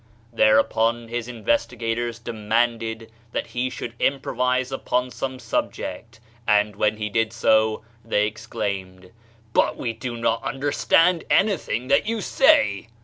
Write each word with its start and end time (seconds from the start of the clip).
Thereupon 0.33 1.09
his 1.09 1.27
investigators 1.27 2.17
demanded 2.17 3.11
that 3.33 3.45
he 3.45 3.69
should 3.69 3.93
improvise 3.99 4.71
upon 4.71 5.11
some 5.11 5.37
subject, 5.37 6.19
and 6.47 6.75
when 6.75 6.97
he 6.97 7.07
did 7.07 7.31
so, 7.31 7.83
they 8.03 8.25
exclaimed: 8.25 9.11
"But 9.53 9.77
we 9.77 9.93
do 9.93 10.17
not 10.17 10.41
understand 10.41 11.23
anything 11.29 11.87
that 11.89 12.07
you 12.07 12.19
say 12.19 12.87